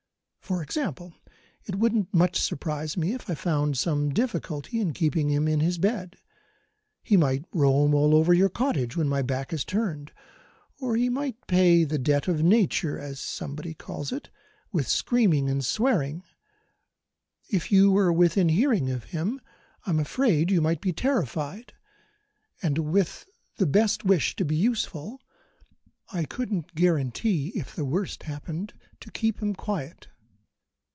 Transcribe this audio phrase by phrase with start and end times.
[0.51, 1.13] For example,
[1.63, 5.77] it wouldn't much surprise me if I found some difficulty in keeping him in his
[5.77, 6.17] bed.
[7.01, 10.11] He might roam all over your cottage when my back was turned.
[10.81, 14.29] Or he might pay the debt of Nature as somebody calls it
[14.73, 16.21] with screaming and swearing.
[17.49, 19.39] If you were within hearing of him,
[19.85, 21.71] I'm afraid you might be terrified,
[22.61, 23.25] and, with
[23.55, 25.21] the best wish to be useful,
[26.11, 30.09] I couldn't guarantee (if the worst happened) to keep him quiet.